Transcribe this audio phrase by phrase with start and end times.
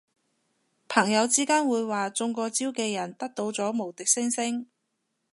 [0.87, 4.65] 朋友之間會話中過招嘅人得到咗無敵星星